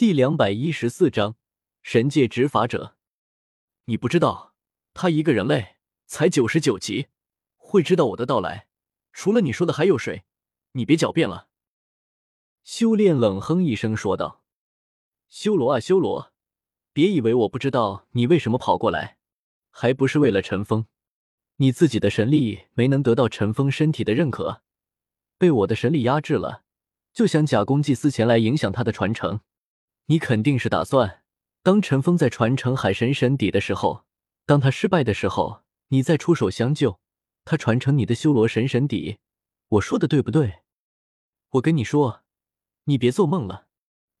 [0.00, 1.36] 第两百一十四章
[1.82, 2.96] 神界执法者。
[3.84, 4.54] 你不知道，
[4.94, 5.76] 他一个人类
[6.06, 7.08] 才九十九级，
[7.58, 8.66] 会知道我的到来，
[9.12, 10.24] 除了你说的还有谁？
[10.72, 11.48] 你别狡辩了。
[12.64, 14.42] 修炼冷哼一声说道
[15.28, 16.32] ：“修罗啊，修罗，
[16.94, 19.18] 别以为我不知道你为什么跑过来，
[19.70, 20.86] 还不是为了陈封？
[21.56, 24.62] 你自己的神力没能得到陈封身体的认可，
[25.36, 26.64] 被我的神力压制了，
[27.12, 29.40] 就想假公济私前来影响他的传承。”
[30.10, 31.22] 你肯定是打算，
[31.62, 34.04] 当陈峰在传承海神神底的时候，
[34.44, 36.98] 当他失败的时候，你再出手相救，
[37.44, 39.20] 他传承你的修罗神神底。
[39.68, 40.62] 我说的对不对？
[41.50, 42.24] 我跟你说，
[42.86, 43.68] 你别做梦了。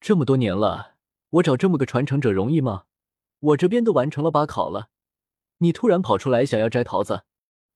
[0.00, 0.96] 这么多年了，
[1.30, 2.86] 我找这么个传承者容易吗？
[3.38, 4.88] 我这边都完成了八考了，
[5.58, 7.22] 你突然跑出来想要摘桃子，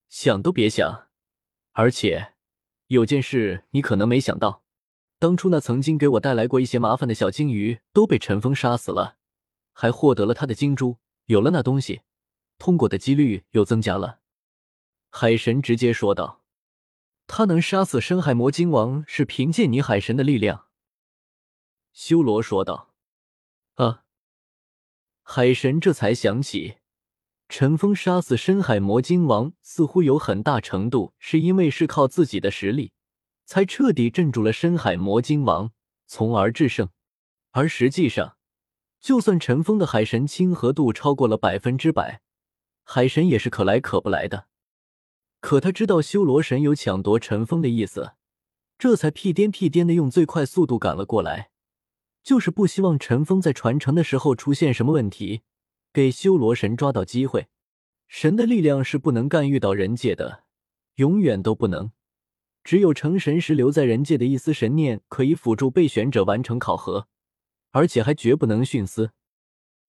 [0.09, 1.07] 想都别想。
[1.75, 2.33] 而且，
[2.89, 4.65] 有件事你可能没想到。
[5.21, 9.19] 当初那曾经给我带来过一些麻烦的小金鱼都被陈峰杀死了，
[9.75, 10.97] 还获得了他的金珠。
[11.27, 12.01] 有了那东西，
[12.59, 14.21] 通过的几率又增加了。
[15.11, 16.43] 海神直接说道
[17.29, 20.69] ：“他能杀死深海魔鲸王，是凭借你海神的力量。”
[21.93, 22.95] 修罗说道
[23.77, 24.05] ：“啊！”
[25.23, 26.79] 海神这才想起，
[27.51, 32.95] 陈峰杀死深海魔鲸王，似乎有很大程度是因为是靠自己的实力。
[33.51, 35.73] 才彻底镇住了深海魔晶王，
[36.07, 36.89] 从而制胜。
[37.51, 38.37] 而实际上，
[39.01, 42.21] 就算陈峰的海神亲和度超过了百分之百，
[42.85, 44.47] 海神也是可来可不来的。
[45.41, 48.13] 可他知道修罗神有抢夺陈峰的意思，
[48.79, 51.51] 这才屁颠屁颠的用最快速度赶了过来，
[52.23, 55.43] 就是不希望陈峰在传承的时候出现什么问题，
[55.93, 57.49] 给修罗神抓到机会。
[58.07, 60.45] 神的力量是不能干预到人界的，
[60.95, 61.91] 永远都不能。
[62.71, 67.09] 只有成神时留在人界的一丝神念，可以辅助被选者完成考核，
[67.73, 69.11] 而且还绝不能徇私。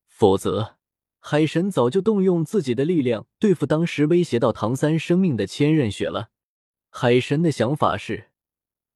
[0.08, 0.78] 否则，
[1.20, 6.32] 海神早就动用自己的力量对付当时威胁到唐三生命的千仞雪了。
[6.90, 8.32] 海神的想法是，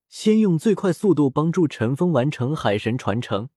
[0.09, 3.49] 先用最快速度帮助陈峰完成海神传承。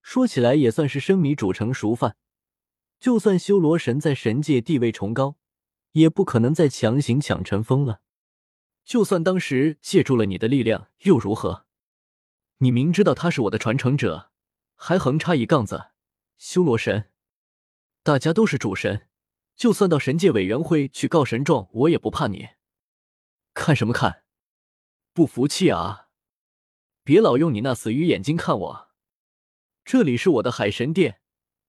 [0.00, 2.16] 说起来也算是生米煮成熟饭。
[2.98, 5.36] 就算修罗神在神界地位崇高，
[5.90, 8.00] 也不可能再强行抢陈峰了。
[8.84, 11.66] 就算当时借助了你的力量又如何？
[12.58, 14.30] 你明知道他是我的传承者，
[14.74, 15.90] 还横插一杠子，
[16.36, 17.10] 修罗神，
[18.02, 19.08] 大家都是主神，
[19.56, 22.50] 就算到神界委员会去告神状，我也不怕你。
[23.54, 24.24] 看什么看？
[25.12, 26.08] 不服气啊？
[27.04, 28.88] 别老用你那死鱼眼睛看我，
[29.84, 31.20] 这里是我的海神殿，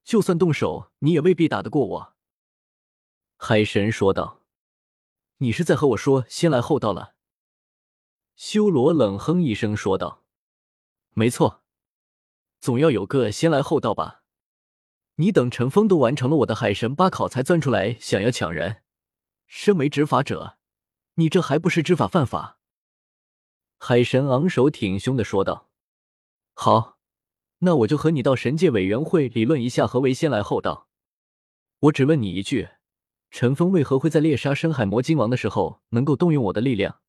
[0.04, 2.16] 就算动手，你也未必打得过我。
[3.38, 4.43] 海神说道。
[5.44, 7.16] 你是在和我说先来后到了？
[8.34, 10.24] 修罗冷哼一声说道
[11.12, 11.64] ：“没错，
[12.62, 14.24] 总要有个先来后到吧？
[15.16, 18.84] 你等陈峰都完成了我的海神八考才钻出来想要抢人，
[19.46, 20.58] 身为执法者，
[21.16, 22.58] 你这还不是知法犯法？”
[23.78, 25.70] 海神昂首挺胸的说道
[26.56, 27.00] ：“好，
[27.60, 30.88] 那我就和你到神界委员会理论一下何为先来后到。
[31.80, 32.70] 我只问你一句。”
[33.34, 37.02] 陈峰为何会在猎杀深海魔金王的时候能够动用我的力量？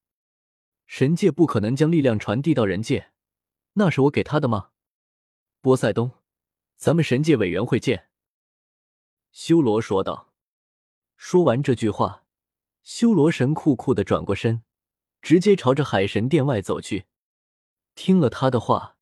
[0.87, 3.13] 神界不可能将力量传递到人界，
[3.75, 4.71] 那是我给他的吗？
[5.61, 6.13] 波塞冬，
[6.79, 8.09] 咱们神界委员会见。
[9.33, 10.33] 修罗说道。
[11.19, 12.25] 说完这句话，
[12.83, 14.63] 修罗神酷酷的转过身，
[15.21, 17.05] 直接朝着海神殿外走去。
[17.95, 18.97] 听了他的话，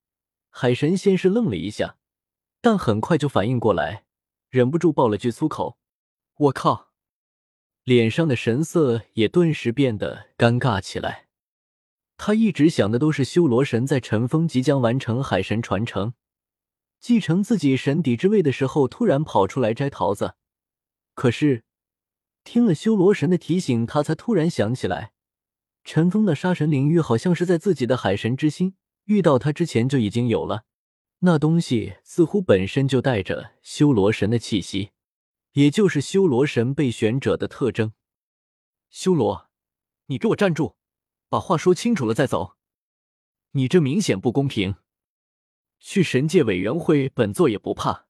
[0.51, 1.99] 海神先是愣了一下，
[2.61, 4.07] 但很快就反应过来，
[4.49, 5.79] 忍不住爆了句粗口
[6.35, 6.89] ：“我靠！”
[7.85, 11.27] 脸上的神色也顿时变得尴尬起来。
[12.17, 16.15] 他一直想的都是修罗神在陈峰即将完成海神传承、
[17.01, 20.35] 继承自己神底之位的时候，突然跑出来摘桃子。
[21.15, 21.65] 可是
[22.45, 25.11] 听了修罗神的提醒，他才突然想起来，
[25.83, 28.77] 陈峰的杀神领域好像是在自己的海神之心
[29.07, 30.63] 遇到他之前就已经有了。
[31.25, 34.92] 那东西似乎本身就带着修罗神的气息。
[35.53, 37.93] 也就是修罗神被选者的特征。
[38.91, 39.51] 修罗，
[40.07, 40.77] 你给我站住，
[41.29, 42.57] 把话说清楚了再走。
[43.53, 44.77] 你这明显不公平。
[45.79, 48.07] 去神界委员会本座也不怕，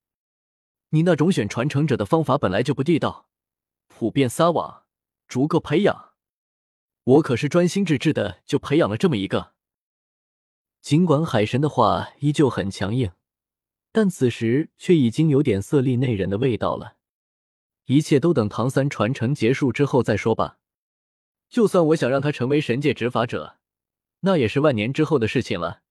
[0.91, 3.29] 你那种选传承者的方法本来就不地道，
[3.89, 4.85] 普遍撒网，
[5.27, 6.12] 逐个培养。
[7.05, 9.55] 我可是专心致志的就培养了这么一个。
[10.81, 13.12] 尽管海神的话依旧很强硬，
[13.91, 16.99] 但此时却已经有点色厉内荏的味道了。
[17.87, 20.58] 一切都等唐三传承结束之后再说吧。
[21.49, 23.58] 就算我想让他成为神界执法者，
[24.20, 25.82] 那也是万年之后的事情了。”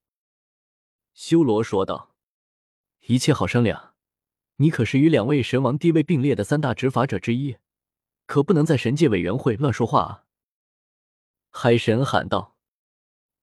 [1.14, 2.16] 修罗说道。
[3.08, 3.96] 一切好商量。
[4.58, 7.58] 你可是与两位神王地位并列的三大执法者之一，
[8.28, 10.26] 可不能在神界委员会乱说话啊！”
[11.50, 12.56] 海神喊道。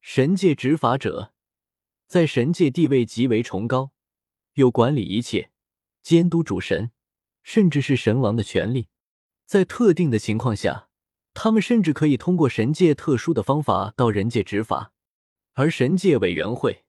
[0.00, 1.34] 神界执法者
[2.06, 3.90] 在神界地位极为崇高，
[4.54, 5.50] 有管理一切、
[6.02, 6.92] 监督主神，
[7.48, 8.88] 甚至是神王的权利。
[9.46, 10.90] 在特定的情况下，
[11.32, 14.92] 他们甚至可以通过神界特殊的方法到人界执法。
[15.54, 16.84] 而神界委员会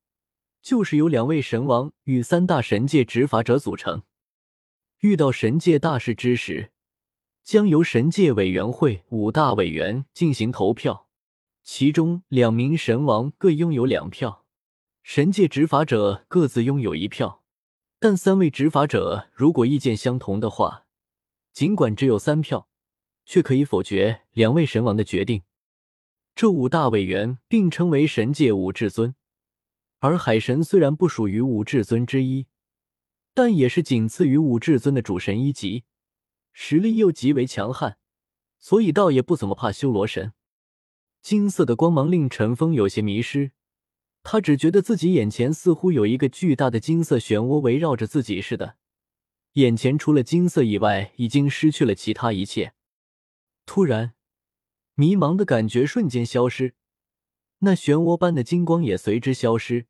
[0.61, 4.03] 就是由两位神王与三大神界执法者组成。
[4.99, 6.73] 遇到神界大事之时，
[7.41, 11.07] 将由神界委员会五大委员进行投票。
[11.63, 14.45] 其中两名神王各拥有两票，
[15.03, 17.38] 神界执法者各自拥有一票。
[18.01, 20.85] 但三位执法者如果意见相同的话，
[21.51, 22.69] 尽管只有三票，
[23.25, 25.43] 却可以否决两位神王的决定。
[26.33, 29.15] 这五大委员并称为神界五至尊，
[29.97, 32.47] 而海神虽然不属于五至尊之一，
[33.33, 35.83] 但也是仅次于五至尊的主神一级，
[36.53, 37.97] 实力又极为强悍，
[38.57, 40.31] 所以倒也不怎么怕修罗神。
[41.21, 43.51] 金色的光芒令陈峰有些迷失，
[44.23, 48.75] 他只觉得自己眼前似乎有一个巨大的金色漩涡围绕着自己似的，
[49.53, 52.73] 眼前除了金色以外，已经失去了其他一切。
[53.65, 54.13] 突然，
[54.95, 56.75] 迷茫的感觉瞬间消失，
[57.59, 59.87] 那漩涡般的金光也随之消失。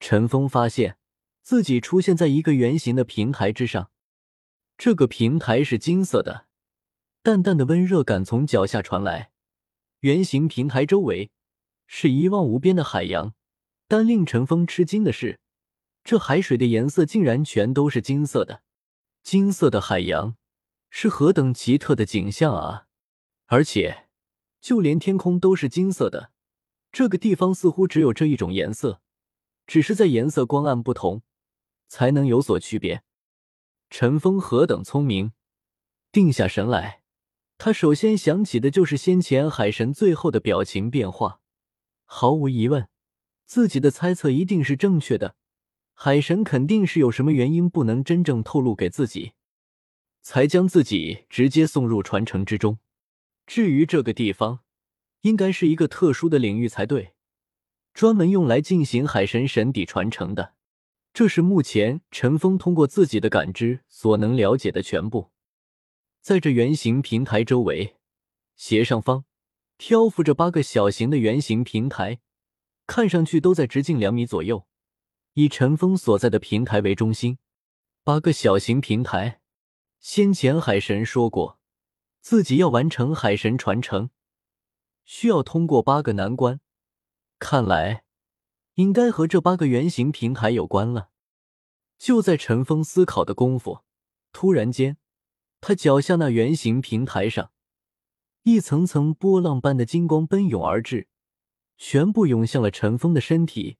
[0.00, 0.96] 陈峰发现
[1.42, 3.90] 自己出现在一个圆形的平台之上，
[4.76, 6.46] 这个平台是金色的，
[7.22, 9.30] 淡淡的温热感从脚下传来。
[10.00, 11.30] 圆形平台周围
[11.86, 13.34] 是一望无边的海洋，
[13.92, 15.38] 但令陈峰吃惊的是，
[16.02, 18.62] 这海水的颜色竟然全都是金色的。
[19.22, 20.34] 金色的海洋
[20.88, 22.86] 是何等奇特的景象啊！
[23.48, 24.08] 而且，
[24.62, 26.30] 就连天空都是金色的。
[26.90, 29.02] 这个地方似乎只有这一种颜色，
[29.66, 31.20] 只是在颜色光暗不同，
[31.86, 33.02] 才能有所区别。
[33.90, 35.32] 陈峰何等聪明，
[36.10, 37.02] 定下神来。
[37.58, 41.40] 他首先想起的就是先前海神最后的表情变化，
[42.06, 42.88] 毫无疑问，
[43.52, 45.36] 自己的猜测一定是正确的。
[45.92, 49.32] 海神肯定是有什么原因不能真正透露给自己，
[50.22, 52.78] 才将自己直接送入传承之中。
[53.46, 54.60] 至于这个地方，
[55.20, 57.12] 应该是一个特殊的领域才对，
[57.92, 60.54] 专门用来进行海神神底传承的。
[61.12, 65.30] 这是目前陈峰通过自己的感知所能了解的全部。
[66.22, 67.96] 在这圆形平台周围，
[68.56, 69.26] 斜上方
[69.76, 72.20] 漂浮着八个小型的圆形平台，
[72.92, 74.66] 看上去都在直径两米左右。
[75.32, 77.38] 以陈峰所在的平台为中心，
[78.04, 79.40] 八个小型平台。
[79.98, 81.58] 先前海神说过，
[82.20, 84.10] 自己要完成海神传承，
[85.06, 86.60] 需要通过八个难关。
[87.38, 88.04] 看来，
[88.74, 91.08] 应该和这八个圆形平台有关了。
[91.96, 93.84] 就在陈峰思考的功夫，
[94.32, 94.98] 突然间。
[95.62, 97.52] 他脚下那圆形平台上，
[98.42, 101.08] 一层层波浪般的金光奔涌而至，
[101.84, 103.76] 全部涌向了陈峰的身体。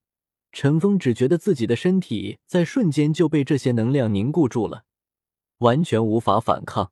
[0.50, 4.82] 陈峰只觉得自己的身体在瞬间就被这些能量凝固住了，
[5.58, 6.90] 完全无法反抗。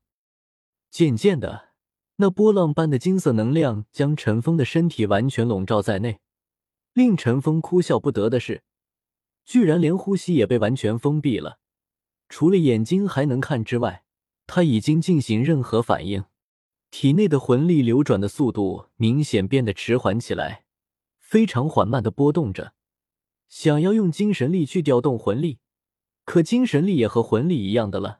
[0.88, 1.70] 渐渐的，
[2.18, 6.20] 那波浪般的金色能量将陈峰的身体完全笼罩在内。
[6.92, 8.62] 令陈峰哭笑不得的是，
[9.44, 11.58] 居然连呼吸也被完全封闭了，
[12.28, 14.05] 除了眼睛还能看之外。
[14.46, 16.24] 他已经进行任何反应，
[16.93, 20.64] 体内的魂力流转的速度明显变得迟缓起来，
[21.31, 22.75] 非常缓慢的波动着。
[23.49, 25.60] 想要用精神力去调动魂力，
[26.25, 28.19] 可精神力也和魂力一样的了。